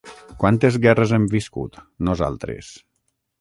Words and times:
Quantes 0.43 0.77
guerres 0.85 1.13
hem 1.17 1.27
viscut, 1.33 1.77
nosaltres? 2.09 2.73